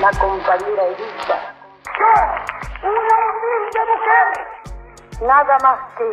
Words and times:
la 0.00 0.10
compañera 0.10 0.84
Evita. 0.86 1.54
¡Yo! 1.98 2.88
¡Una 2.88 3.16
humilde 3.28 3.80
mujer! 3.90 5.26
Nada 5.26 5.58
más 5.62 5.78
que 5.96 6.04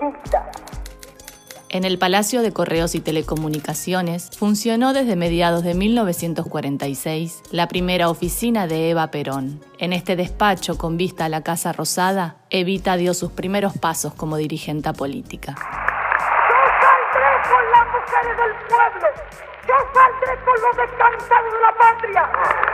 Evita. 0.00 0.50
En 1.70 1.84
el 1.84 1.98
Palacio 1.98 2.42
de 2.42 2.52
Correos 2.52 2.94
y 2.94 3.00
Telecomunicaciones 3.00 4.30
funcionó 4.38 4.92
desde 4.92 5.16
mediados 5.16 5.64
de 5.64 5.74
1946 5.74 7.42
la 7.50 7.68
primera 7.68 8.08
oficina 8.08 8.66
de 8.66 8.90
Eva 8.90 9.10
Perón. 9.10 9.60
En 9.78 9.92
este 9.92 10.16
despacho 10.16 10.78
con 10.78 10.96
vista 10.96 11.26
a 11.26 11.28
la 11.28 11.42
Casa 11.42 11.72
Rosada, 11.72 12.36
Evita 12.50 12.96
dio 12.96 13.14
sus 13.14 13.32
primeros 13.32 13.76
pasos 13.76 14.14
como 14.14 14.36
dirigente 14.36 14.92
política. 14.92 15.54
Yo 15.56 16.56
saldré 16.80 17.30
con 17.48 17.70
las 17.70 17.86
mujeres 17.86 18.36
del 18.36 18.52
pueblo. 18.68 19.08
Yo 19.66 19.74
saldré 19.94 20.44
con 20.44 20.54
los 20.62 20.76
descansados 20.76 21.52
de 21.52 21.60
la 21.60 21.72
patria. 21.78 22.67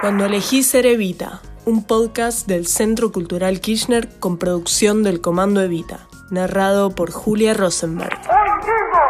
Cuando 0.00 0.26
elegí 0.26 0.62
ser 0.62 0.86
Evita, 0.86 1.40
un 1.64 1.84
podcast 1.84 2.46
del 2.46 2.68
Centro 2.68 3.10
Cultural 3.10 3.60
Kirchner 3.60 4.08
con 4.20 4.38
producción 4.38 5.02
del 5.02 5.20
Comando 5.20 5.60
Evita 5.60 6.06
narrado 6.30 6.90
por 6.90 7.10
Julia 7.10 7.52
Rosenberg. 7.52 8.12
Hoy 8.12 8.50
digo, 8.60 9.00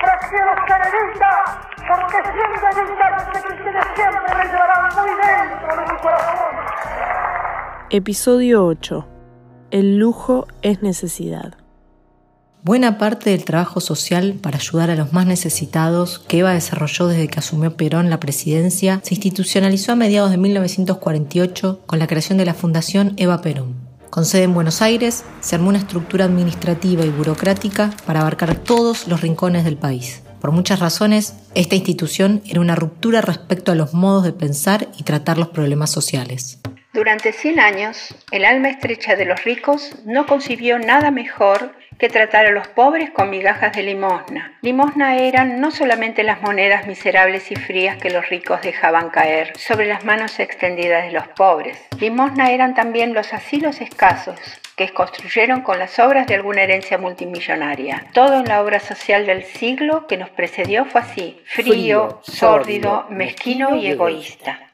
prefiero 0.00 0.52
ser 0.66 0.80
Evita, 0.88 1.68
porque 1.86 2.16
siendo 2.22 2.80
Evita 2.80 3.32
que 3.32 3.52
ustedes 3.52 3.84
siempre 3.94 4.34
me 4.36 4.44
llevarán 4.44 4.94
muy 4.96 5.10
dentro 5.16 5.76
de 5.76 5.92
mi 5.92 5.98
corazón. 6.00 6.56
Episodio 7.90 8.64
8. 8.64 9.08
El 9.70 9.98
lujo 9.98 10.46
es 10.62 10.80
necesidad. 10.82 11.61
Buena 12.64 12.96
parte 12.96 13.30
del 13.30 13.44
trabajo 13.44 13.80
social 13.80 14.34
para 14.40 14.58
ayudar 14.58 14.88
a 14.88 14.94
los 14.94 15.12
más 15.12 15.26
necesitados 15.26 16.20
que 16.20 16.38
Eva 16.38 16.52
desarrolló 16.52 17.08
desde 17.08 17.26
que 17.26 17.40
asumió 17.40 17.76
Perón 17.76 18.08
la 18.08 18.20
presidencia 18.20 19.00
se 19.02 19.14
institucionalizó 19.14 19.90
a 19.90 19.96
mediados 19.96 20.30
de 20.30 20.36
1948 20.36 21.80
con 21.84 21.98
la 21.98 22.06
creación 22.06 22.38
de 22.38 22.44
la 22.44 22.54
Fundación 22.54 23.14
Eva 23.16 23.42
Perón. 23.42 23.74
Con 24.10 24.24
sede 24.24 24.44
en 24.44 24.54
Buenos 24.54 24.80
Aires, 24.80 25.24
se 25.40 25.56
armó 25.56 25.70
una 25.70 25.78
estructura 25.78 26.26
administrativa 26.26 27.04
y 27.04 27.08
burocrática 27.08 27.90
para 28.06 28.20
abarcar 28.20 28.54
todos 28.54 29.08
los 29.08 29.22
rincones 29.22 29.64
del 29.64 29.76
país. 29.76 30.22
Por 30.40 30.52
muchas 30.52 30.78
razones, 30.78 31.34
esta 31.56 31.74
institución 31.74 32.42
era 32.46 32.60
una 32.60 32.76
ruptura 32.76 33.22
respecto 33.22 33.72
a 33.72 33.74
los 33.74 33.92
modos 33.92 34.22
de 34.22 34.34
pensar 34.34 34.86
y 35.00 35.02
tratar 35.02 35.36
los 35.36 35.48
problemas 35.48 35.90
sociales. 35.90 36.60
Durante 36.94 37.32
100 37.32 37.58
años, 37.58 38.14
el 38.30 38.44
alma 38.44 38.68
estrecha 38.68 39.16
de 39.16 39.24
los 39.24 39.42
ricos 39.42 39.96
no 40.04 40.26
concibió 40.26 40.78
nada 40.78 41.10
mejor 41.10 41.81
que 41.98 42.08
tratar 42.08 42.46
a 42.46 42.50
los 42.50 42.68
pobres 42.68 43.10
con 43.10 43.30
migajas 43.30 43.72
de 43.72 43.82
limosna. 43.82 44.52
Limosna 44.62 45.16
eran 45.16 45.60
no 45.60 45.70
solamente 45.70 46.22
las 46.22 46.42
monedas 46.42 46.86
miserables 46.86 47.50
y 47.50 47.56
frías 47.56 47.96
que 47.96 48.10
los 48.10 48.28
ricos 48.28 48.62
dejaban 48.62 49.10
caer 49.10 49.56
sobre 49.56 49.86
las 49.86 50.04
manos 50.04 50.38
extendidas 50.40 51.04
de 51.04 51.12
los 51.12 51.28
pobres. 51.28 51.78
Limosna 51.98 52.50
eran 52.50 52.74
también 52.74 53.14
los 53.14 53.32
asilos 53.32 53.80
escasos 53.80 54.40
que 54.76 54.88
construyeron 54.90 55.60
con 55.60 55.78
las 55.78 55.98
obras 55.98 56.26
de 56.26 56.34
alguna 56.34 56.62
herencia 56.62 56.98
multimillonaria. 56.98 58.06
Todo 58.12 58.40
en 58.40 58.44
la 58.46 58.62
obra 58.62 58.80
social 58.80 59.26
del 59.26 59.44
siglo 59.44 60.06
que 60.06 60.16
nos 60.16 60.30
precedió 60.30 60.84
fue 60.86 61.02
así, 61.02 61.40
frío, 61.44 62.20
sórdido, 62.22 63.06
mezquino 63.10 63.76
y 63.76 63.86
egoísta. 63.86 64.71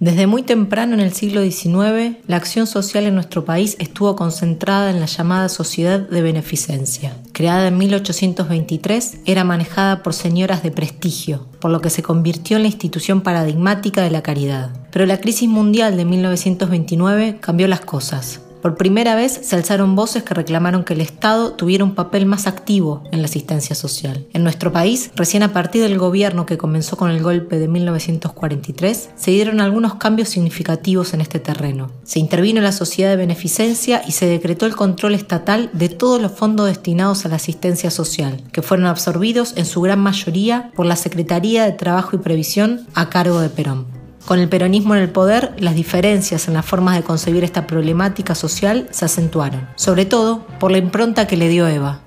Desde 0.00 0.26
muy 0.26 0.42
temprano 0.42 0.94
en 0.94 1.00
el 1.00 1.12
siglo 1.12 1.42
XIX, 1.42 2.16
la 2.26 2.36
acción 2.36 2.66
social 2.66 3.04
en 3.04 3.14
nuestro 3.14 3.44
país 3.44 3.76
estuvo 3.80 4.16
concentrada 4.16 4.88
en 4.88 4.98
la 4.98 5.04
llamada 5.04 5.50
Sociedad 5.50 6.00
de 6.00 6.22
Beneficencia. 6.22 7.18
Creada 7.32 7.68
en 7.68 7.76
1823, 7.76 9.18
era 9.26 9.44
manejada 9.44 10.02
por 10.02 10.14
señoras 10.14 10.62
de 10.62 10.70
prestigio, 10.70 11.46
por 11.60 11.70
lo 11.70 11.82
que 11.82 11.90
se 11.90 12.02
convirtió 12.02 12.56
en 12.56 12.62
la 12.62 12.68
institución 12.68 13.20
paradigmática 13.20 14.00
de 14.00 14.10
la 14.10 14.22
caridad. 14.22 14.70
Pero 14.90 15.04
la 15.04 15.20
crisis 15.20 15.50
mundial 15.50 15.98
de 15.98 16.06
1929 16.06 17.36
cambió 17.38 17.68
las 17.68 17.82
cosas. 17.82 18.40
Por 18.60 18.76
primera 18.76 19.14
vez 19.14 19.40
se 19.42 19.56
alzaron 19.56 19.96
voces 19.96 20.22
que 20.22 20.34
reclamaron 20.34 20.84
que 20.84 20.92
el 20.92 21.00
Estado 21.00 21.52
tuviera 21.52 21.82
un 21.82 21.94
papel 21.94 22.26
más 22.26 22.46
activo 22.46 23.02
en 23.10 23.22
la 23.22 23.26
asistencia 23.26 23.74
social. 23.74 24.26
En 24.34 24.42
nuestro 24.42 24.70
país, 24.70 25.10
recién 25.16 25.42
a 25.42 25.52
partir 25.52 25.82
del 25.82 25.98
gobierno 25.98 26.44
que 26.44 26.58
comenzó 26.58 26.96
con 26.96 27.10
el 27.10 27.22
golpe 27.22 27.58
de 27.58 27.68
1943, 27.68 29.10
se 29.16 29.30
dieron 29.30 29.60
algunos 29.60 29.94
cambios 29.94 30.28
significativos 30.28 31.14
en 31.14 31.22
este 31.22 31.40
terreno. 31.40 31.90
Se 32.02 32.18
intervino 32.18 32.60
la 32.60 32.72
sociedad 32.72 33.10
de 33.10 33.16
beneficencia 33.16 34.02
y 34.06 34.12
se 34.12 34.26
decretó 34.26 34.66
el 34.66 34.76
control 34.76 35.14
estatal 35.14 35.70
de 35.72 35.88
todos 35.88 36.20
los 36.20 36.32
fondos 36.32 36.66
destinados 36.66 37.24
a 37.24 37.28
la 37.30 37.36
asistencia 37.36 37.90
social, 37.90 38.42
que 38.52 38.62
fueron 38.62 38.86
absorbidos 38.86 39.54
en 39.56 39.64
su 39.64 39.80
gran 39.80 40.00
mayoría 40.00 40.70
por 40.74 40.84
la 40.84 40.96
Secretaría 40.96 41.64
de 41.64 41.72
Trabajo 41.72 42.16
y 42.16 42.18
Previsión 42.18 42.86
a 42.94 43.08
cargo 43.08 43.40
de 43.40 43.48
Perón. 43.48 43.99
Con 44.26 44.38
el 44.38 44.48
peronismo 44.48 44.94
en 44.94 45.02
el 45.02 45.10
poder, 45.10 45.54
las 45.58 45.74
diferencias 45.74 46.46
en 46.46 46.54
las 46.54 46.66
formas 46.66 46.96
de 46.96 47.02
concebir 47.02 47.42
esta 47.42 47.66
problemática 47.66 48.34
social 48.34 48.88
se 48.90 49.04
acentuaron, 49.04 49.68
sobre 49.74 50.04
todo 50.04 50.46
por 50.58 50.70
la 50.70 50.78
impronta 50.78 51.26
que 51.26 51.36
le 51.36 51.48
dio 51.48 51.66
Eva. 51.66 52.00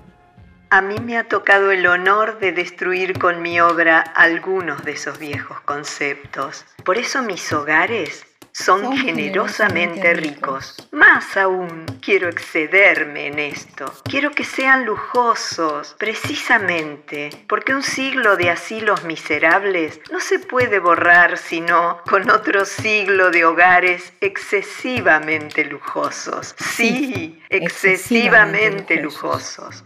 A 0.69 0.81
mí 0.81 0.96
me 1.03 1.18
ha 1.18 1.28
tocado 1.28 1.72
el 1.72 1.85
honor 1.85 2.40
de 2.40 2.51
destruir 2.51 3.19
con 3.19 3.41
mi 3.44 3.59
obra 3.59 4.00
algunos 4.00 4.84
de 4.84 4.94
esos 4.94 5.19
viejos 5.19 5.59
conceptos. 5.62 6.66
Por 6.84 6.97
eso 6.97 7.22
mis 7.22 7.53
hogares 7.53 8.25
son, 8.53 8.96
generosamente 8.96 10.14
ricos. 10.14 10.75
Más 10.91 11.36
aún, 11.38 11.86
quiero 12.02 12.30
excederme 12.30 13.28
en 13.28 13.40
esto. 13.40 13.91
Quiero 14.03 14.31
que 14.31 14.44
sean 14.44 14.86
lujosos, 14.86 15.96
precisamente 15.97 17.30
porque 17.47 17.74
un 17.74 17.84
siglo 17.84 18.38
de 18.38 18.52
asilos 18.52 19.03
miserables 19.03 20.00
no 20.12 20.19
se 20.19 20.40
puede 20.40 20.80
borrar 20.80 21.38
sino 21.38 22.00
con 22.09 22.30
otro 22.30 22.66
siglo 22.66 23.31
de 23.31 23.46
hogares 23.46 24.13
excesivamente 24.22 25.66
lujosos. 25.66 26.56
Sí, 26.58 27.42
excesivamente, 27.50 29.02
lujosos. 29.02 29.84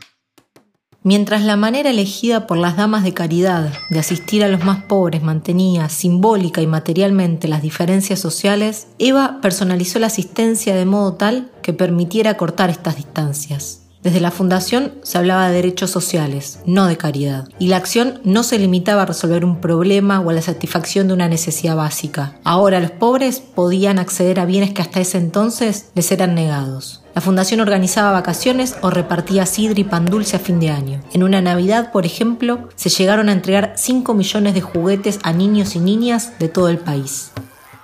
Mientras 1.08 1.46
la 1.46 1.56
manera 1.56 1.92
elegida 1.92 2.48
por 2.48 2.58
las 2.58 2.76
damas 2.76 3.02
de 3.06 3.14
caridad 3.14 3.72
de 3.90 3.98
asistir 3.98 4.44
a 4.44 4.50
los 4.50 4.66
más 4.66 4.84
pobres 4.84 5.24
mantenía 5.24 5.88
simbólica 5.88 6.62
y 6.62 6.68
materialmente 6.68 7.48
las 7.48 7.62
diferencias 7.62 8.20
sociales, 8.20 8.88
Eva 9.00 9.40
personalizó 9.42 10.00
la 10.00 10.08
asistencia 10.08 10.76
de 10.76 10.84
modo 10.84 11.14
tal 11.14 11.50
que 11.62 11.72
permitiera 11.72 12.36
cortar 12.36 12.70
estas 12.70 12.98
distancias. 12.98 13.87
Desde 14.08 14.22
la 14.22 14.32
fundación 14.32 14.94
se 15.04 15.18
hablaba 15.18 15.50
de 15.50 15.56
derechos 15.56 15.92
sociales, 15.92 16.60
no 16.66 16.86
de 16.86 16.96
caridad, 16.96 17.50
y 17.60 17.68
la 17.68 17.76
acción 17.76 18.22
no 18.24 18.44
se 18.44 18.58
limitaba 18.58 19.02
a 19.02 19.06
resolver 19.06 19.44
un 19.44 19.60
problema 19.60 20.22
o 20.22 20.30
a 20.30 20.34
la 20.34 20.42
satisfacción 20.42 21.10
de 21.10 21.14
una 21.14 21.28
necesidad 21.28 21.76
básica. 21.76 22.38
Ahora 22.46 22.80
los 22.80 22.92
pobres 22.92 23.42
podían 23.42 24.00
acceder 24.00 24.40
a 24.40 24.46
bienes 24.46 24.72
que 24.72 24.82
hasta 24.82 25.02
ese 25.02 25.18
entonces 25.18 25.88
les 25.94 26.10
eran 26.14 26.36
negados. 26.36 27.04
La 27.16 27.20
fundación 27.20 27.60
organizaba 27.60 28.14
vacaciones 28.14 28.78
o 28.82 28.92
repartía 28.92 29.46
sidra 29.46 29.82
y 29.82 29.84
pan 29.84 30.06
dulce 30.06 30.38
a 30.38 30.40
fin 30.40 30.62
de 30.62 30.70
año. 30.70 31.02
En 31.12 31.24
una 31.24 31.42
Navidad, 31.42 31.92
por 31.92 32.06
ejemplo, 32.06 32.70
se 32.78 32.88
llegaron 32.88 33.28
a 33.28 33.34
entregar 33.34 33.74
5 33.76 34.14
millones 34.14 34.54
de 34.54 34.62
juguetes 34.62 35.20
a 35.24 35.34
niños 35.34 35.76
y 35.76 35.80
niñas 35.80 36.32
de 36.40 36.48
todo 36.48 36.70
el 36.70 36.78
país. 36.78 37.32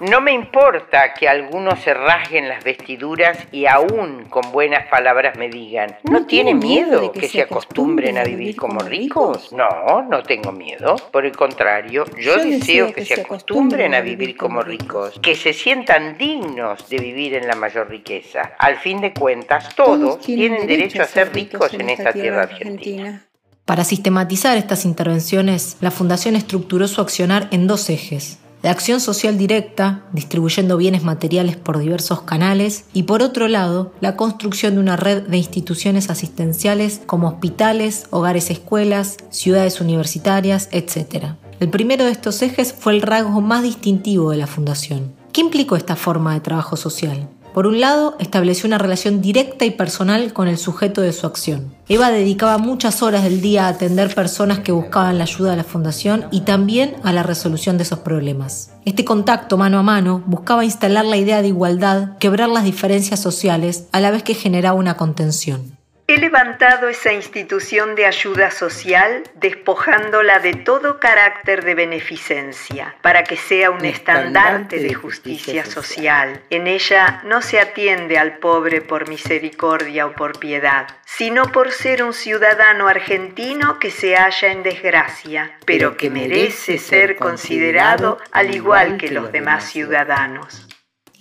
No 0.10 0.20
me 0.20 0.34
importa 0.34 1.14
que 1.14 1.30
algunos 1.30 1.80
se 1.80 1.94
rasguen 1.94 2.50
las 2.50 2.62
vestiduras 2.62 3.38
y 3.54 3.68
aún 3.68 4.26
con 4.26 4.52
buenas 4.52 4.86
palabras 4.88 5.38
me 5.38 5.48
digan, 5.48 5.96
¿no, 6.04 6.26
tiene 6.26 6.54
miedo 6.54 7.00
de 7.00 7.12
que, 7.12 7.30
se 7.30 7.44
acostumbren 7.44 8.18
a 8.18 8.26
vivir 8.26 8.58
como 8.58 8.82
ricos? 8.82 9.54
No, 9.54 10.02
no 10.02 10.22
tengo 10.22 10.52
miedo. 10.52 10.98
Por 11.10 11.26
el 11.26 11.34
contrario, 11.38 12.04
yo, 12.20 12.36
deseo 12.36 12.92
que, 12.92 13.06
se 13.06 13.22
acostumbren 13.22 13.96
a 13.96 14.02
vivir 14.02 14.36
como 14.36 14.62
ricos, 14.62 15.18
que 15.22 15.36
se 15.36 15.54
sientan 15.54 16.18
dignos 16.18 16.90
de 16.90 16.98
vivir 16.98 17.36
en 17.36 17.48
la 17.48 17.56
mayor 17.56 17.90
riqueza. 17.90 18.56
Al 18.60 18.80
fin 18.80 19.00
de 19.00 19.14
cuentas, 19.14 19.74
todos, 19.74 20.20
tienen 20.20 20.68
derecho 20.68 21.02
a 21.02 21.06
ser 21.06 21.34
ricos 21.34 21.74
en 21.74 21.90
esta 21.90 22.12
tierra 22.12 22.44
argentina. 22.44 23.26
Para 23.64 23.86
sistematizar 23.86 24.58
estas 24.58 24.84
intervenciones, 24.84 25.78
la 25.80 25.92
Fundación 25.92 26.36
estructuró 26.36 26.90
su 26.90 27.00
accionar 27.00 27.48
en 27.52 27.68
dos 27.68 27.90
ejes 27.90 28.43
de 28.64 28.70
acción 28.70 29.02
social 29.02 29.38
directa, 29.38 30.06
distribuyendo 30.14 30.78
bienes 30.78 31.04
materiales 31.04 31.58
por 31.58 31.78
diversos 31.78 32.22
canales, 32.22 32.86
y 32.94 33.04
por 33.04 33.22
otro 33.22 33.50
lado, 33.50 33.92
la 34.00 34.16
construcción 34.16 34.76
de 34.76 34.80
una 34.80 34.96
red 34.96 35.24
de 35.24 35.38
instituciones 35.38 36.10
asistenciales 36.10 37.02
como 37.06 37.28
hospitales, 37.28 38.06
hogares 38.10 38.50
escuelas, 38.50 39.18
ciudades 39.30 39.82
universitarias, 39.82 40.70
etc. 40.72 41.36
El 41.60 41.70
primero 41.70 42.06
de 42.06 42.12
estos 42.12 42.42
ejes 42.42 42.74
fue 42.74 42.94
el 42.94 43.02
rasgo 43.02 43.42
más 43.42 43.64
distintivo 43.64 44.32
de 44.32 44.38
la 44.38 44.48
Fundación. 44.48 45.14
¿Qué 45.34 45.42
implicó 45.42 45.76
esta 45.76 45.98
forma 45.98 46.34
de 46.34 46.40
trabajo 46.40 46.78
social? 46.78 47.28
Por 47.54 47.68
un 47.68 47.80
lado, 47.80 48.16
estableció 48.20 48.68
una 48.68 48.80
relación 48.80 49.22
directa 49.22 49.64
y 49.64 49.72
personal 49.72 50.34
con 50.34 50.48
el 50.48 50.58
sujeto 50.58 51.02
de 51.02 51.14
su 51.14 51.28
acción. 51.28 51.76
Eva 51.88 52.10
dedicaba 52.10 52.58
muchas 52.58 53.04
horas 53.04 53.24
del 53.24 53.42
día 53.42 53.66
a 53.66 53.70
atender 53.70 54.16
personas 54.16 54.60
que 54.60 54.72
buscaban 54.72 55.20
la 55.20 55.26
ayuda 55.26 55.52
de 55.52 55.58
la 55.58 55.64
fundación 55.64 56.26
y 56.32 56.42
también 56.42 56.96
a 57.04 57.14
la 57.14 57.22
resolución 57.22 57.78
de 57.78 57.84
esos 57.84 58.00
problemas. 58.00 58.72
Este 58.86 59.06
contacto 59.06 59.58
mano 59.58 59.78
a 59.78 59.84
mano 59.84 60.24
buscaba 60.26 60.66
instalar 60.66 61.06
la 61.06 61.18
idea 61.18 61.44
de 61.44 61.50
igualdad, 61.50 62.18
quebrar 62.18 62.50
las 62.50 62.64
diferencias 62.64 63.20
sociales, 63.20 63.88
a 63.92 64.00
la 64.00 64.10
vez 64.10 64.24
que 64.24 64.34
generaba 64.34 64.80
una 64.80 64.98
contención. 64.98 65.78
He 66.14 66.18
levantado 66.18 66.90
esa 66.90 67.12
institución 67.12 67.96
de 67.96 68.06
ayuda 68.06 68.52
social 68.52 69.24
despojándola 69.36 70.40
de 70.40 70.54
todo 70.54 71.00
carácter 71.00 71.64
de 71.64 71.74
beneficencia, 71.76 72.96
para 73.02 73.24
que 73.24 73.36
sea 73.36 73.72
un 73.72 73.84
estandarte 73.84 74.80
de 74.80 74.94
justicia 74.94 75.66
social. 75.66 76.42
En 76.50 76.68
ella 76.68 77.22
no 77.26 77.42
se 77.42 77.60
atiende 77.60 78.18
al 78.18 78.38
pobre 78.38 78.82
por 78.82 79.10
misericordia 79.10 80.06
o 80.06 80.14
por 80.14 80.38
piedad, 80.40 80.88
sino 81.06 81.52
por 81.52 81.72
ser 81.72 82.04
un 82.04 82.14
ciudadano 82.14 82.88
argentino 82.88 83.80
que 83.80 83.90
se 83.90 84.16
halla 84.16 84.52
en 84.52 84.64
desgracia, 84.64 85.58
pero 85.66 85.98
que 85.98 86.10
merece 86.10 86.78
ser 86.78 87.16
considerado 87.16 88.20
al 88.32 88.54
igual 88.54 88.98
que 88.98 89.10
los 89.10 89.32
demás 89.32 89.66
ciudadanos. 89.72 90.68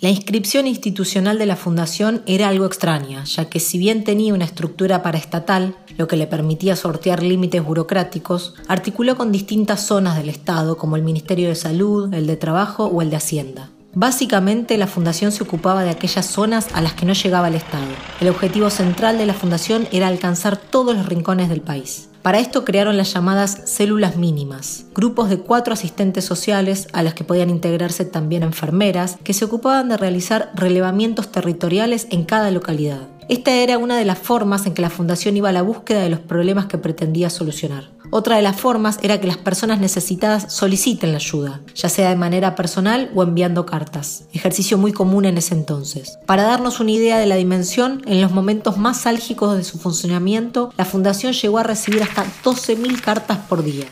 La 0.02 0.08
inscripción 0.08 0.66
institucional 0.66 1.38
de 1.38 1.46
la 1.46 1.54
fundación 1.54 2.24
era 2.26 2.48
algo 2.48 2.66
extraña, 2.66 3.22
ya 3.22 3.44
que 3.44 3.60
si 3.60 3.78
bien 3.78 4.02
tenía 4.02 4.34
una 4.34 4.44
estructura 4.44 5.00
paraestatal, 5.00 5.76
lo 5.96 6.08
que 6.08 6.16
le 6.16 6.26
permitía 6.26 6.74
sortear 6.74 7.22
límites 7.22 7.64
burocráticos, 7.64 8.56
articuló 8.66 9.16
con 9.16 9.30
distintas 9.30 9.86
zonas 9.86 10.16
del 10.16 10.28
Estado, 10.28 10.76
como 10.76 10.96
el 10.96 11.04
Ministerio 11.04 11.48
de 11.48 11.54
Salud, 11.54 12.12
el 12.14 12.26
de 12.26 12.36
Trabajo 12.36 12.86
o 12.86 13.00
el 13.00 13.10
de 13.10 13.16
Hacienda. 13.16 13.70
Básicamente, 13.94 14.78
la 14.78 14.86
fundación 14.86 15.32
se 15.32 15.42
ocupaba 15.42 15.84
de 15.84 15.90
aquellas 15.90 16.24
zonas 16.24 16.68
a 16.72 16.80
las 16.80 16.94
que 16.94 17.04
no 17.04 17.12
llegaba 17.12 17.48
el 17.48 17.54
Estado. 17.54 17.84
El 18.20 18.28
objetivo 18.28 18.70
central 18.70 19.18
de 19.18 19.26
la 19.26 19.34
fundación 19.34 19.86
era 19.92 20.08
alcanzar 20.08 20.56
todos 20.56 20.96
los 20.96 21.06
rincones 21.06 21.50
del 21.50 21.60
país. 21.60 22.08
Para 22.22 22.38
esto 22.38 22.64
crearon 22.64 22.96
las 22.96 23.12
llamadas 23.12 23.62
células 23.64 24.16
mínimas, 24.16 24.86
grupos 24.94 25.28
de 25.28 25.38
cuatro 25.38 25.74
asistentes 25.74 26.24
sociales 26.24 26.86
a 26.92 27.02
las 27.02 27.12
que 27.14 27.24
podían 27.24 27.50
integrarse 27.50 28.04
también 28.04 28.44
enfermeras, 28.44 29.18
que 29.24 29.34
se 29.34 29.44
ocupaban 29.44 29.88
de 29.90 29.98
realizar 29.98 30.52
relevamientos 30.54 31.30
territoriales 31.30 32.06
en 32.10 32.24
cada 32.24 32.50
localidad. 32.50 33.08
Esta 33.28 33.52
era 33.52 33.76
una 33.76 33.96
de 33.96 34.04
las 34.04 34.18
formas 34.18 34.66
en 34.66 34.74
que 34.74 34.82
la 34.82 34.90
fundación 34.90 35.36
iba 35.36 35.50
a 35.50 35.52
la 35.52 35.62
búsqueda 35.62 36.00
de 36.00 36.10
los 36.10 36.20
problemas 36.20 36.66
que 36.66 36.78
pretendía 36.78 37.28
solucionar. 37.28 37.90
Otra 38.14 38.36
de 38.36 38.42
las 38.42 38.60
formas 38.60 38.98
era 39.00 39.18
que 39.22 39.26
las 39.26 39.38
personas 39.38 39.80
necesitadas 39.80 40.52
soliciten 40.52 41.12
la 41.12 41.16
ayuda, 41.16 41.62
ya 41.74 41.88
sea 41.88 42.10
de 42.10 42.16
manera 42.16 42.54
personal 42.54 43.10
o 43.14 43.22
enviando 43.22 43.64
cartas, 43.64 44.24
ejercicio 44.34 44.76
muy 44.76 44.92
común 44.92 45.24
en 45.24 45.38
ese 45.38 45.54
entonces. 45.54 46.18
Para 46.26 46.42
darnos 46.42 46.78
una 46.78 46.90
idea 46.90 47.18
de 47.18 47.24
la 47.24 47.36
dimensión, 47.36 48.02
en 48.04 48.20
los 48.20 48.30
momentos 48.30 48.76
más 48.76 49.06
álgicos 49.06 49.56
de 49.56 49.64
su 49.64 49.78
funcionamiento, 49.78 50.74
la 50.76 50.84
Fundación 50.84 51.32
llegó 51.32 51.56
a 51.56 51.62
recibir 51.62 52.02
hasta 52.02 52.26
12.000 52.44 53.00
cartas 53.00 53.38
por 53.48 53.64
día. 53.64 53.86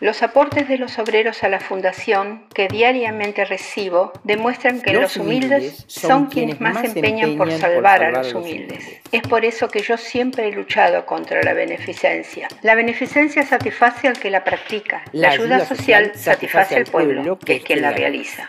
Los 0.00 0.22
aportes 0.22 0.68
de 0.68 0.78
los 0.78 0.96
obreros 1.00 1.42
a 1.42 1.48
la 1.48 1.58
fundación 1.58 2.44
que 2.54 2.68
diariamente 2.68 3.44
recibo 3.44 4.12
demuestran 4.22 4.80
que 4.80 4.92
los, 4.92 5.16
humildes 5.16 5.84
son 5.88 6.26
quienes 6.26 6.60
más 6.60 6.80
se 6.80 6.86
empeñan 6.86 7.36
por 7.36 7.50
salvar 7.50 8.04
a 8.04 8.10
los 8.12 8.32
humildes. 8.32 9.00
Es 9.10 9.22
por 9.22 9.44
eso 9.44 9.68
que 9.68 9.80
yo 9.80 9.96
siempre 9.96 10.48
he 10.48 10.52
luchado 10.52 11.04
contra 11.04 11.42
la 11.42 11.52
beneficencia. 11.52 12.46
La 12.62 12.76
beneficencia 12.76 13.42
satisface 13.42 14.06
al 14.06 14.18
que 14.20 14.30
la 14.30 14.44
practica. 14.44 15.02
La 15.12 15.30
ayuda 15.30 15.66
social 15.66 16.12
satisface 16.14 16.76
al 16.76 16.84
pueblo, 16.84 17.36
que 17.38 17.56
es 17.56 17.64
quien 17.64 17.82
la 17.82 17.90
realiza. 17.90 18.48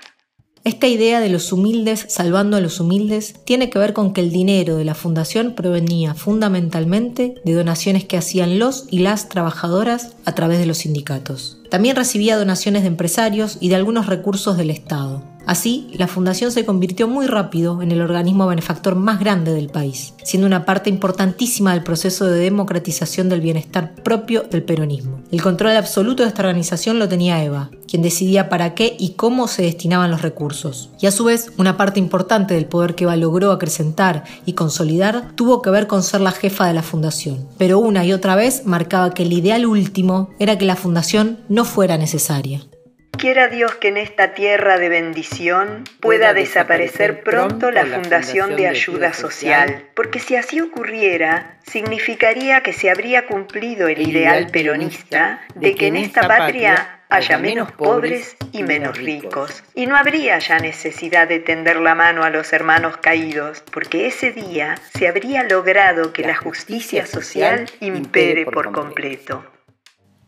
Esta 0.65 0.87
idea 0.87 1.19
de 1.21 1.29
los 1.29 1.53
humildes 1.53 2.05
salvando 2.09 2.57
a 2.57 2.61
los 2.61 2.79
humildes 2.79 3.35
tiene 3.45 3.69
que 3.69 3.79
ver 3.79 3.93
con 3.93 4.13
que 4.13 4.21
el 4.21 4.31
dinero 4.31 4.75
de 4.75 4.83
la 4.83 4.93
fundación 4.93 5.53
provenía 5.55 6.15
fundamentalmente 6.15 7.35
de 7.43 7.53
donaciones 7.53 8.03
que 8.03 8.17
hacían 8.17 8.59
los 8.59 8.85
y 8.91 8.99
las 8.99 9.29
trabajadoras 9.29 10.15
a 10.25 10.35
través 10.35 10.59
de 10.59 10.65
los 10.65 10.79
sindicatos. 10.79 11.57
También 11.69 11.95
recibía 11.95 12.37
donaciones 12.37 12.81
de 12.81 12.89
empresarios 12.89 13.57
y 13.61 13.69
de 13.69 13.75
algunos 13.75 14.07
recursos 14.07 14.57
del 14.57 14.69
Estado. 14.69 15.23
Así, 15.49 15.87
la 15.97 16.05
Fundación 16.05 16.51
se 16.51 16.63
convirtió 16.63 17.07
muy 17.07 17.25
rápido 17.25 17.81
en 17.81 17.91
el 17.91 18.01
organismo 18.03 18.45
benefactor 18.45 18.93
más 18.93 19.19
grande 19.19 19.51
del 19.51 19.69
país, 19.69 20.13
siendo 20.21 20.45
una 20.45 20.63
parte 20.63 20.91
importantísima 20.91 21.73
del 21.73 21.81
proceso 21.81 22.27
de 22.27 22.39
democratización 22.39 23.29
del 23.29 23.41
bienestar 23.41 23.95
propio 23.95 24.43
del 24.43 24.61
peronismo. 24.61 25.21
El 25.31 25.41
control 25.41 25.75
absoluto 25.75 26.21
de 26.21 26.29
esta 26.29 26.43
organización 26.43 26.99
lo 26.99 27.09
tenía 27.09 27.43
Eva, 27.43 27.71
quien 27.87 28.03
decidía 28.03 28.47
para 28.47 28.75
qué 28.75 28.95
y 28.99 29.13
cómo 29.13 29.47
se 29.47 29.63
destinaban 29.63 30.11
los 30.11 30.21
recursos. 30.21 30.91
Y 31.01 31.07
a 31.07 31.11
su 31.11 31.23
vez, 31.23 31.51
una 31.57 31.77
parte 31.77 31.99
importante 31.99 32.53
del 32.53 32.67
poder 32.67 32.93
que 32.93 33.05
Eva 33.05 33.15
logró 33.15 33.51
acrecentar 33.51 34.25
y 34.45 34.53
consolidar 34.53 35.31
tuvo 35.33 35.63
que 35.63 35.71
ver 35.71 35.87
con 35.87 36.03
ser 36.03 36.21
la 36.21 36.31
jefa 36.31 36.67
de 36.67 36.75
la 36.75 36.83
Fundación. 36.83 37.47
Pero 37.57 37.79
una 37.79 38.05
y 38.05 38.13
otra 38.13 38.35
vez 38.35 38.67
marcaba 38.67 39.15
que 39.15 39.23
el 39.23 39.33
ideal 39.33 39.65
último 39.65 40.29
era 40.37 40.59
que 40.59 40.65
la 40.65 40.75
Fundación 40.75 41.39
no 41.49 41.65
fuera 41.65 41.97
necesaria. 41.97 42.68
Quiera 43.17 43.49
Dios 43.49 43.75
que 43.75 43.89
en 43.89 43.97
esta 43.97 44.33
tierra 44.33 44.77
de 44.77 44.87
bendición 44.87 45.83
pueda 45.99 46.33
desaparecer 46.33 47.21
pronto 47.21 47.69
la 47.69 47.85
Fundación 47.85 48.55
de 48.55 48.67
Ayuda 48.67 49.11
Social, 49.13 49.89
porque 49.93 50.19
si 50.19 50.37
así 50.37 50.61
ocurriera, 50.61 51.57
significaría 51.63 52.61
que 52.61 52.71
se 52.71 52.89
habría 52.89 53.27
cumplido 53.27 53.89
el 53.89 54.01
ideal 54.07 54.47
peronista 54.47 55.41
de 55.55 55.75
que 55.75 55.87
en 55.87 55.97
esta 55.97 56.27
patria 56.27 56.99
haya 57.09 57.37
menos 57.39 57.71
pobres 57.71 58.37
y 58.51 58.63
menos 58.63 58.97
ricos. 58.97 59.63
Y 59.73 59.87
no 59.87 59.97
habría 59.97 60.39
ya 60.39 60.59
necesidad 60.59 61.27
de 61.27 61.39
tender 61.39 61.77
la 61.77 61.95
mano 61.95 62.23
a 62.23 62.29
los 62.29 62.53
hermanos 62.53 62.97
caídos, 62.97 63.63
porque 63.71 64.07
ese 64.07 64.31
día 64.31 64.75
se 64.97 65.07
habría 65.07 65.43
logrado 65.43 66.13
que 66.13 66.21
la 66.21 66.35
justicia 66.35 67.05
social 67.05 67.69
impere 67.81 68.45
por 68.45 68.71
completo. 68.71 69.43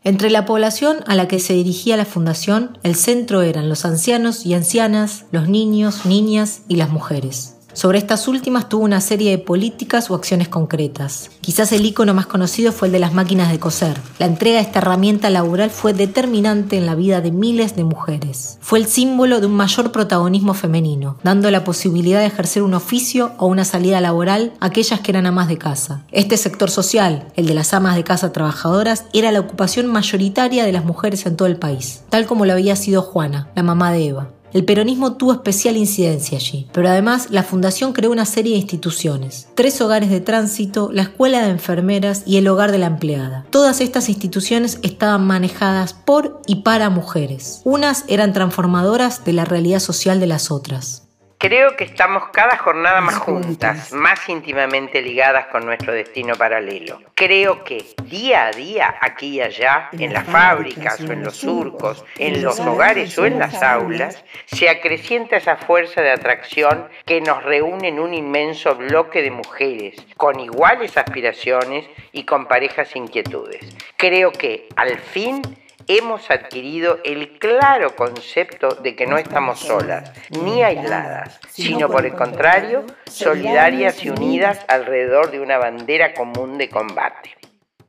Entre 0.03 0.31
la 0.31 0.45
población 0.45 1.03
a 1.05 1.13
la 1.13 1.27
que 1.27 1.39
se 1.39 1.53
dirigía 1.53 1.95
la 1.95 2.05
fundación, 2.05 2.79
el 2.81 2.95
centro 2.95 3.43
eran 3.43 3.69
los 3.69 3.85
ancianos 3.85 4.47
y 4.47 4.55
ancianas, 4.55 5.25
los 5.31 5.47
niños, 5.47 6.07
niñas 6.07 6.61
y 6.67 6.77
las 6.77 6.89
mujeres. 6.89 7.60
Sobre 7.73 7.97
estas 7.97 8.27
últimas 8.27 8.69
tuvo 8.69 8.83
una 8.83 9.01
serie 9.01 9.31
de 9.31 9.37
políticas 9.37 10.11
o 10.11 10.15
acciones 10.15 10.49
concretas. 10.49 11.29
Quizás 11.41 11.71
el 11.71 11.85
icono 11.85 12.13
más 12.13 12.25
conocido 12.25 12.71
fue 12.71 12.87
el 12.87 12.91
de 12.91 12.99
las 12.99 13.13
máquinas 13.13 13.51
de 13.51 13.59
coser. 13.59 13.97
La 14.19 14.25
entrega 14.25 14.57
de 14.57 14.63
esta 14.63 14.79
herramienta 14.79 15.29
laboral 15.29 15.69
fue 15.69 15.93
determinante 15.93 16.77
en 16.77 16.85
la 16.85 16.95
vida 16.95 17.21
de 17.21 17.31
miles 17.31 17.75
de 17.75 17.83
mujeres. 17.83 18.57
Fue 18.61 18.79
el 18.79 18.87
símbolo 18.87 19.39
de 19.39 19.47
un 19.47 19.53
mayor 19.53 19.91
protagonismo 19.91 20.53
femenino, 20.53 21.17
dando 21.23 21.49
la 21.51 21.63
posibilidad 21.63 22.19
de 22.19 22.27
ejercer 22.27 22.63
un 22.63 22.73
oficio 22.73 23.31
o 23.37 23.47
una 23.47 23.65
salida 23.65 24.01
laboral 24.01 24.53
a 24.59 24.67
aquellas 24.67 24.99
que 24.99 25.11
eran 25.11 25.25
amas 25.25 25.47
de 25.47 25.57
casa. 25.57 26.03
Este 26.11 26.37
sector 26.37 26.69
social, 26.69 27.27
el 27.35 27.45
de 27.45 27.53
las 27.53 27.73
amas 27.73 27.95
de 27.95 28.03
casa 28.03 28.33
trabajadoras, 28.33 29.05
era 29.13 29.31
la 29.31 29.39
ocupación 29.39 29.87
mayoritaria 29.87 30.65
de 30.65 30.71
las 30.71 30.85
mujeres 30.85 31.25
en 31.25 31.37
todo 31.37 31.47
el 31.47 31.57
país, 31.57 32.03
tal 32.09 32.25
como 32.25 32.45
lo 32.45 32.53
había 32.53 32.75
sido 32.75 33.01
Juana, 33.01 33.49
la 33.55 33.63
mamá 33.63 33.91
de 33.91 34.07
Eva. 34.07 34.40
El 34.53 34.65
peronismo 34.65 35.13
tuvo 35.13 35.31
especial 35.33 35.77
incidencia 35.77 36.37
allí, 36.37 36.67
pero 36.73 36.89
además 36.89 37.27
la 37.29 37.43
Fundación 37.43 37.93
creó 37.93 38.11
una 38.11 38.25
serie 38.25 38.53
de 38.53 38.59
instituciones, 38.59 39.47
tres 39.55 39.79
hogares 39.81 40.09
de 40.09 40.19
tránsito, 40.19 40.89
la 40.91 41.03
escuela 41.03 41.41
de 41.41 41.51
enfermeras 41.51 42.23
y 42.25 42.37
el 42.37 42.47
hogar 42.47 42.71
de 42.71 42.77
la 42.77 42.87
empleada. 42.87 43.45
Todas 43.49 43.79
estas 43.79 44.09
instituciones 44.09 44.79
estaban 44.81 45.25
manejadas 45.25 45.93
por 45.93 46.41
y 46.47 46.57
para 46.63 46.89
mujeres. 46.89 47.61
Unas 47.63 48.03
eran 48.07 48.33
transformadoras 48.33 49.23
de 49.23 49.33
la 49.33 49.45
realidad 49.45 49.79
social 49.79 50.19
de 50.19 50.27
las 50.27 50.51
otras. 50.51 51.03
Creo 51.41 51.75
que 51.75 51.85
estamos 51.85 52.29
cada 52.31 52.55
jornada 52.55 53.01
más 53.01 53.17
juntas, 53.17 53.91
más 53.93 54.29
íntimamente 54.29 55.01
ligadas 55.01 55.47
con 55.47 55.65
nuestro 55.65 55.91
destino 55.91 56.35
paralelo. 56.35 57.01
Creo 57.15 57.63
que 57.63 57.83
día 58.03 58.45
a 58.45 58.51
día, 58.51 58.93
aquí 59.01 59.37
y 59.37 59.41
allá, 59.41 59.89
en 59.91 60.13
las 60.13 60.27
fábricas 60.27 61.01
o 61.01 61.11
en 61.11 61.23
los 61.23 61.35
surcos, 61.35 62.05
en 62.19 62.43
los 62.43 62.59
hogares 62.59 63.17
o 63.17 63.25
en 63.25 63.39
las 63.39 63.63
aulas, 63.63 64.23
se 64.45 64.69
acrecienta 64.69 65.37
esa 65.37 65.57
fuerza 65.57 66.03
de 66.03 66.11
atracción 66.11 66.87
que 67.07 67.21
nos 67.21 67.43
reúne 67.43 67.87
en 67.87 67.99
un 67.99 68.13
inmenso 68.13 68.75
bloque 68.75 69.23
de 69.23 69.31
mujeres 69.31 69.95
con 70.17 70.39
iguales 70.39 70.95
aspiraciones 70.95 71.89
y 72.11 72.23
con 72.23 72.45
parejas 72.45 72.95
inquietudes. 72.95 73.65
Creo 73.97 74.31
que 74.31 74.67
al 74.75 74.99
fin 74.99 75.41
hemos 75.87 76.29
adquirido 76.29 76.99
el 77.03 77.37
claro 77.39 77.95
concepto 77.95 78.69
de 78.75 78.95
que 78.95 79.07
no 79.07 79.17
estamos 79.17 79.59
solas 79.59 80.11
ni 80.43 80.63
aisladas, 80.63 81.39
sino 81.49 81.89
por 81.89 82.05
el 82.05 82.13
contrario, 82.13 82.85
solidarias 83.05 84.03
y 84.03 84.09
unidas 84.09 84.59
alrededor 84.67 85.31
de 85.31 85.39
una 85.39 85.57
bandera 85.57 86.13
común 86.13 86.57
de 86.57 86.69
combate. 86.69 87.37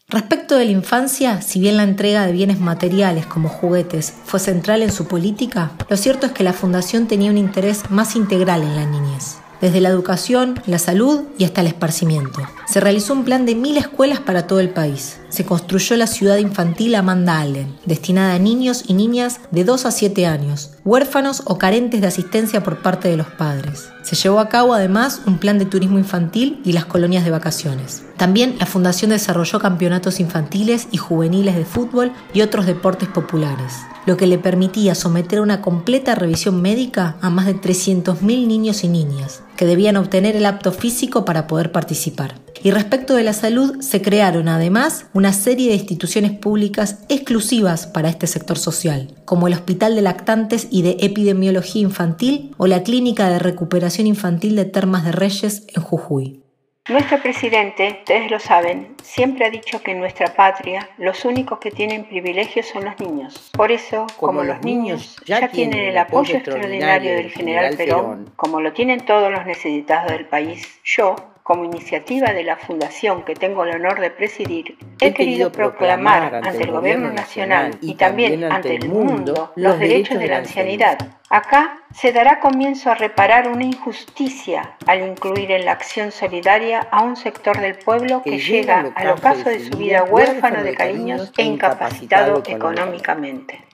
Respecto 0.09 0.59
de 0.59 0.67
la 0.67 0.73
infancia, 0.73 1.41
si 1.41 1.59
bien 1.59 1.79
la 1.79 1.85
entrega 1.85 2.27
de 2.27 2.33
bienes 2.33 2.61
materiales 2.61 3.25
como 3.25 3.49
juguetes 3.49 4.13
fue 4.25 4.41
central 4.41 4.83
en 4.83 4.93
su 4.93 5.09
política, 5.09 5.71
lo 5.89 5.97
cierto 5.97 6.27
es 6.27 6.33
que 6.33 6.45
la 6.45 6.53
Fundación 6.53 7.09
tenía 7.09 7.31
un 7.31 7.39
interés 7.39 7.91
más 7.91 8.15
integral 8.15 8.63
en 8.63 8.77
la 8.77 8.85
niñez 8.85 9.43
desde 9.63 9.81
la 9.81 9.89
educación, 9.89 10.61
la 10.67 10.79
salud 10.79 11.23
y 11.39 11.45
hasta 11.45 11.61
el 11.61 11.69
esparcimiento. 11.69 12.41
Se 12.67 12.81
realizó 12.81 13.13
un 13.15 13.25
plan 13.25 13.47
de 13.47 13.55
mil 13.55 13.77
escuelas 13.77 14.19
para 14.19 14.49
todo 14.49 14.59
el 14.59 14.71
país. 14.71 15.21
Se 15.33 15.47
construyó 15.47 15.97
la 15.97 16.07
ciudad 16.07 16.37
infantil 16.37 16.95
Amanda 16.95 17.41
Allen, 17.41 17.75
destinada 17.87 18.35
a 18.35 18.39
niños 18.39 18.85
y 18.87 18.93
niñas 18.93 19.41
de 19.51 19.65
2 19.65 19.87
a 19.87 19.91
7 19.91 20.27
años, 20.27 20.73
huérfanos 20.85 21.41
o 21.47 21.57
carentes 21.57 22.03
de 22.03 22.07
asistencia 22.07 22.62
por 22.62 22.83
parte 22.83 23.09
de 23.09 23.17
los 23.17 23.29
padres. 23.29 23.89
Se 24.03 24.15
llevó 24.15 24.41
a 24.41 24.51
cabo 24.51 24.75
además 24.75 25.23
un 25.25 25.39
plan 25.39 25.59
de 25.59 25.65
turismo 25.65 25.99
infantil 25.99 26.61
y 26.67 26.73
las 26.73 26.85
colonias 26.85 27.25
de 27.25 27.31
vacaciones. 27.31 28.03
También 28.19 28.57
la 28.59 28.67
Fundación 28.67 29.11
desarrolló 29.11 29.59
campeonatos 29.59 30.21
infantiles 30.21 30.89
y 30.91 30.99
juveniles 30.99 31.57
de 31.57 31.65
fútbol 31.65 32.12
y 32.35 32.43
otros 32.43 32.67
deportes 32.67 33.09
populares, 33.09 33.73
lo 34.05 34.19
que 34.19 34.27
le 34.27 34.37
permitía 34.37 34.95
someter 34.95 35.39
a 35.39 35.43
una 35.43 35.62
completa 35.62 36.15
revisión 36.15 36.61
médica 36.61 37.17
a 37.23 37.31
más 37.31 37.47
de 37.47 37.57
300.000 37.57 38.21
niños 38.47 38.85
y 38.85 38.89
niñas, 38.89 39.45
que 39.57 39.65
debían 39.65 39.97
obtener 39.97 40.37
el 40.37 40.45
apto 40.45 40.73
físico 40.73 41.25
para 41.25 41.47
poder 41.47 41.73
participar. 41.73 42.35
Y 42.64 42.71
respecto 42.71 43.16
de 43.16 43.25
la 43.25 43.33
salud, 43.33 43.81
se 43.81 44.02
crearon 44.02 44.49
además 44.49 45.07
una 45.14 45.33
serie 45.33 45.71
de 45.71 45.75
instituciones 45.75 46.31
públicas 46.31 47.04
exclusivas 47.09 47.88
para 47.88 48.09
este 48.09 48.28
sector 48.28 48.57
social, 48.57 49.14
como 49.25 49.49
el 49.49 49.54
Hospital 49.54 49.97
de 49.97 50.02
Lactantes 50.02 50.69
y 50.71 50.83
de 50.83 50.97
Epidemiología 51.00 51.83
Infantil 51.83 52.54
o 52.59 52.69
la 52.69 52.85
Clínica 52.85 53.28
de 53.28 53.40
Recuperación 53.40 54.07
Infantil 54.07 54.54
de 54.54 54.64
Termas 54.64 55.04
de 55.04 55.11
Reyes 55.11 55.66
en 55.75 55.83
Jujuy. 55.83 56.42
Nuestro 56.88 57.21
presidente, 57.21 57.99
ustedes 58.00 58.28
lo 58.28 58.40
saben, 58.40 58.97
siempre 59.02 59.47
ha 59.47 59.50
dicho 59.50 59.81
que 59.83 59.92
en 59.92 60.00
nuestra 60.00 60.35
patria 60.35 60.88
los 60.99 61.25
únicos 61.25 61.61
que 61.61 61.71
tienen 61.71 62.04
privilegios 62.04 62.66
son 62.66 62.85
los 62.85 62.99
niños. 62.99 63.50
Por 63.52 63.71
eso, 63.71 64.07
como, 64.16 64.42
los 64.42 64.61
niños 64.62 65.16
ya 65.25 65.49
tienen 65.49 65.78
el 65.78 65.99
apoyo 65.99 66.37
extraordinario 66.37 67.14
del 67.14 67.31
general 67.31 67.76
Perón, 67.76 68.33
como 68.35 68.61
lo 68.61 68.73
tienen 68.73 69.04
todos 69.07 69.31
los 69.31 69.47
necesitados 69.47 70.11
del 70.11 70.26
país, 70.26 70.81
yo, 70.85 71.14
como 71.43 71.65
iniciativa 71.65 72.33
de 72.33 72.45
la 72.45 72.57
fundación 72.57 73.25
que 73.25 73.35
tengo 73.35 73.65
el 73.65 73.75
honor 73.77 74.01
de 74.01 74.11
presidir, 74.11 74.77
he 75.01 75.13
querido 75.13 75.51
proclamar 75.51 76.37
ante 76.37 76.63
el 76.63 76.71
Gobierno 76.71 77.13
Nacional 77.13 77.77
y 77.81 77.95
también 77.95 78.45
ante 78.45 78.77
el 78.77 78.89
mundo 78.89 79.53
los 79.57 79.79
derechos 79.79 80.19
de 80.19 80.29
la 80.29 80.39
ancianidad. 80.39 80.99
Acá 81.29 81.79
se 81.95 82.13
dará 82.13 82.41
comienzo 82.41 82.91
a 82.91 82.95
reparar 82.95 83.49
una 83.49 83.65
injusticia 83.65 84.77
al 84.87 85.01
incluir 85.01 85.51
en 85.51 85.65
la 85.65 85.73
acción 85.73 86.13
solidaria 86.13 86.81
a 86.91 87.03
un 87.03 87.17
sector 87.17 87.59
del 87.59 87.77
pueblo 87.77 88.23
que, 88.23 88.39
llega 88.39 88.93
al 88.95 89.09
ocaso 89.09 89.49
de 89.49 89.61
su 89.61 89.77
vida 89.79 90.05
huérfano 90.05 90.63
de 90.63 90.75
cariños 90.75 91.33
e 91.37 91.45
incapacitado 91.45 92.43
económicamente. 92.47 93.72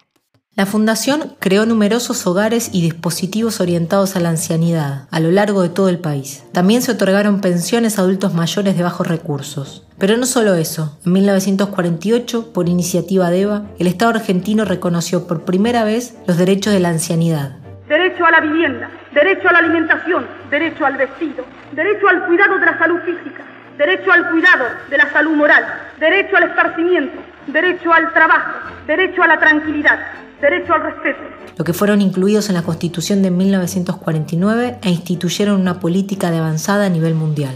La 0.58 0.66
Fundación 0.66 1.36
creó 1.38 1.66
numerosos 1.66 2.26
hogares 2.26 2.70
y 2.72 2.82
dispositivos 2.82 3.60
orientados 3.60 4.16
a 4.16 4.20
la 4.20 4.30
ancianidad 4.30 5.06
a 5.12 5.20
lo 5.20 5.30
largo 5.30 5.62
de 5.62 5.68
todo 5.68 5.88
el 5.88 6.00
país. 6.00 6.44
También 6.52 6.82
se 6.82 6.90
otorgaron 6.90 7.40
pensiones 7.40 7.96
a 7.96 8.02
adultos 8.02 8.34
mayores 8.34 8.76
de 8.76 8.82
bajos 8.82 9.06
recursos. 9.06 9.86
Pero 10.00 10.16
no 10.16 10.26
solo 10.26 10.54
eso, 10.54 10.98
en 11.06 11.12
1948, 11.12 12.52
por 12.52 12.68
iniciativa 12.68 13.30
de 13.30 13.42
EVA, 13.42 13.66
el 13.78 13.86
Estado 13.86 14.10
argentino 14.16 14.64
reconoció 14.64 15.28
por 15.28 15.44
primera 15.44 15.84
vez 15.84 16.18
los 16.26 16.36
derechos 16.36 16.72
de 16.72 16.80
la 16.80 16.88
ancianidad. 16.88 17.58
Derecho 17.88 18.26
a 18.26 18.32
la 18.32 18.40
vivienda, 18.40 18.90
derecho 19.14 19.48
a 19.48 19.52
la 19.52 19.58
alimentación, 19.60 20.26
derecho 20.50 20.84
al 20.84 20.96
vestido, 20.96 21.44
derecho 21.70 22.08
al 22.08 22.26
cuidado 22.26 22.58
de 22.58 22.66
la 22.66 22.76
salud 22.78 22.98
física, 23.02 23.44
derecho 23.78 24.10
al 24.10 24.28
cuidado 24.28 24.64
de 24.90 24.98
la 24.98 25.08
salud 25.12 25.36
moral, 25.36 25.64
derecho 26.00 26.36
al 26.36 26.42
esparcimiento, 26.50 27.16
derecho 27.46 27.92
al 27.92 28.12
trabajo, 28.12 28.58
derecho 28.88 29.22
a 29.22 29.28
la 29.28 29.38
tranquilidad, 29.38 30.00
derecho 30.40 30.74
al 30.74 30.82
respeto. 30.82 31.20
Lo 31.56 31.64
que 31.64 31.72
fueron 31.72 32.00
incluidos 32.00 32.48
en 32.48 32.54
la 32.54 32.62
Constitución 32.62 33.22
de 33.22 33.30
1949 33.30 34.78
e 34.82 34.90
instituyeron 34.90 35.60
una 35.60 35.80
política 35.80 36.30
de 36.30 36.38
avanzada 36.38 36.86
a 36.86 36.88
nivel 36.88 37.14
mundial. 37.14 37.54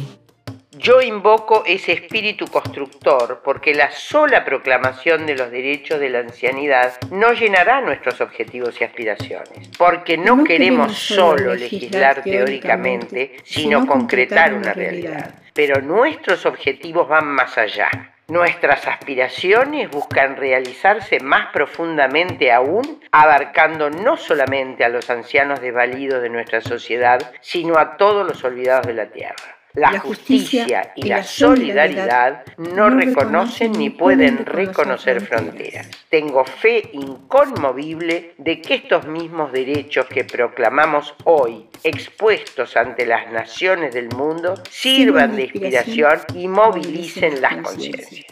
Yo 0.82 1.00
invoco 1.00 1.62
ese 1.64 1.92
espíritu 1.92 2.48
constructor 2.48 3.40
porque 3.44 3.72
la 3.72 3.92
sola 3.92 4.44
proclamación 4.44 5.26
de 5.26 5.36
los 5.36 5.48
derechos 5.52 6.00
de 6.00 6.10
la 6.10 6.18
ancianidad 6.18 6.94
no 7.12 7.32
llenará 7.32 7.80
nuestros 7.80 8.20
objetivos 8.20 8.80
y 8.80 8.84
aspiraciones, 8.84 9.68
porque 9.78 10.16
no, 10.16 10.42
queremos, 10.42 10.98
solo 10.98 11.54
legislar 11.54 12.24
teóricamente, 12.24 13.36
sino 13.44 13.86
concretar 13.86 14.54
una 14.54 14.72
realidad. 14.72 15.36
Pero 15.54 15.80
nuestros 15.80 16.46
objetivos 16.46 17.08
van 17.08 17.28
más 17.28 17.56
allá. 17.56 18.11
Nuestras 18.28 18.86
aspiraciones 18.86 19.90
buscan 19.90 20.36
realizarse 20.36 21.20
más 21.20 21.52
profundamente 21.52 22.52
aún, 22.52 23.02
abarcando 23.10 23.90
no 23.90 24.16
solamente 24.16 24.84
a 24.84 24.88
los 24.88 25.10
ancianos 25.10 25.60
desvalidos 25.60 26.22
de 26.22 26.30
nuestra 26.30 26.60
sociedad, 26.60 27.32
sino 27.40 27.78
a 27.78 27.96
todos 27.96 28.26
los 28.26 28.42
olvidados 28.44 28.86
de 28.86 28.94
la 28.94 29.06
tierra. 29.10 29.61
La, 29.74 29.98
justicia, 30.00 30.92
y 30.96 31.04
la 31.04 31.22
solidaridad 31.22 32.44
no 32.58 32.90
reconocen 32.90 33.72
ni 33.72 33.88
pueden 33.88 34.44
reconocer 34.44 35.22
fronteras. 35.22 35.88
Tengo 36.10 36.44
fe 36.44 36.90
inconmovible 36.92 38.34
de 38.36 38.60
que 38.60 38.74
estos 38.74 39.06
mismos 39.06 39.50
derechos 39.50 40.06
que 40.06 40.24
proclamamos 40.24 41.14
hoy, 41.24 41.68
expuestos 41.84 42.76
ante 42.76 43.06
las 43.06 43.32
naciones 43.32 43.94
del 43.94 44.10
mundo, 44.14 44.54
sirvan 44.70 45.36
de 45.36 45.44
inspiración 45.44 46.18
y 46.34 46.48
movilicen 46.48 47.40
las 47.40 47.56
conciencias. 47.56 48.26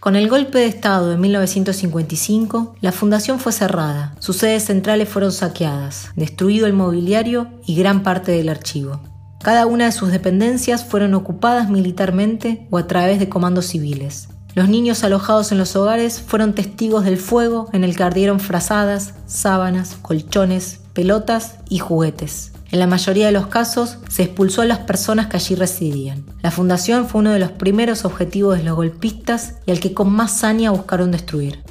Con 0.00 0.16
el 0.16 0.28
golpe 0.28 0.58
de 0.58 0.66
Estado 0.66 1.10
de 1.10 1.16
1955, 1.16 2.76
la 2.80 2.92
fundación 2.92 3.40
fue 3.40 3.52
cerrada, 3.52 4.14
sus 4.18 4.36
sedes 4.36 4.64
centrales 4.64 5.08
fueron 5.08 5.32
saqueadas, 5.32 6.10
destruido 6.14 6.66
el 6.66 6.74
mobiliario 6.74 7.48
y 7.66 7.74
gran 7.76 8.02
parte 8.02 8.32
del 8.32 8.50
archivo. 8.50 9.00
Cada 9.44 9.66
una 9.66 9.84
de 9.84 9.92
sus 9.92 10.10
dependencias 10.10 10.86
fueron 10.86 11.12
ocupadas 11.12 11.68
militarmente 11.68 12.66
o 12.70 12.78
a 12.78 12.86
través 12.86 13.18
de 13.18 13.28
comandos 13.28 13.66
civiles. 13.66 14.30
Los 14.54 14.70
niños 14.70 15.04
alojados 15.04 15.52
en 15.52 15.58
los 15.58 15.76
hogares 15.76 16.22
fueron 16.22 16.54
testigos 16.54 17.04
del 17.04 17.18
fuego 17.18 17.68
en 17.74 17.84
el 17.84 17.94
que 17.94 18.04
ardieron 18.04 18.40
frazadas, 18.40 19.12
sábanas, 19.26 19.98
colchones, 20.00 20.80
pelotas 20.94 21.58
y 21.68 21.78
juguetes. 21.78 22.54
En 22.70 22.78
la 22.78 22.86
mayoría 22.86 23.26
de 23.26 23.32
los 23.32 23.48
casos 23.48 23.98
se 24.08 24.22
expulsó 24.22 24.62
a 24.62 24.64
las 24.64 24.78
personas 24.78 25.26
que 25.26 25.36
allí 25.36 25.56
residían. 25.56 26.24
La 26.40 26.50
fundación 26.50 27.06
fue 27.06 27.20
uno 27.20 27.32
de 27.32 27.38
los 27.38 27.52
primeros 27.52 28.06
objetivos 28.06 28.56
de 28.56 28.64
los 28.64 28.76
golpistas 28.76 29.56
y 29.66 29.72
al 29.72 29.80
que 29.80 29.92
con 29.92 30.10
más 30.10 30.32
saña 30.38 30.70
buscaron 30.70 31.10
destruir. 31.10 31.62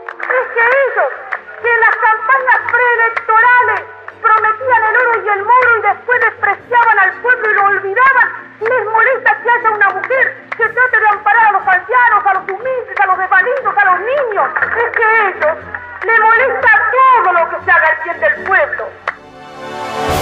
Es 0.00 0.48
que 0.52 0.64
ellos, 0.84 1.12
que 1.62 1.72
las 1.80 1.96
campañas 1.96 2.60
preelectorales 2.70 3.95
prometían 4.26 4.82
el 4.90 4.96
oro 4.96 5.22
y 5.24 5.28
el 5.28 5.42
moro 5.44 5.78
y 5.78 5.82
después 5.82 6.20
despreciaban 6.20 6.98
al 6.98 7.12
pueblo 7.22 7.50
y 7.50 7.54
lo 7.54 7.64
olvidaban. 7.66 8.28
Les 8.60 8.84
molesta 8.84 9.38
que 9.42 9.50
haya 9.50 9.70
una 9.70 9.88
mujer 9.90 10.36
que 10.56 10.68
trate 10.68 11.00
de 11.00 11.08
amparar 11.08 11.46
a 11.46 11.52
los 11.52 11.62
ancianos, 11.62 12.26
a 12.26 12.34
los 12.34 12.42
humildes, 12.48 13.00
a 13.00 13.06
los 13.06 13.18
desvalidos, 13.18 13.76
a 13.76 13.84
los 13.84 14.00
niños. 14.00 14.48
Es 14.76 14.90
que 14.96 15.04
a 15.04 15.28
ellos 15.28 15.56
les 16.02 16.20
molesta 16.20 16.70
todo 17.22 17.32
lo 17.32 17.50
que 17.50 17.64
se 17.64 17.70
haga 17.70 17.88
al 17.88 18.02
bien 18.04 18.20
del 18.20 18.44
pueblo. 18.44 20.15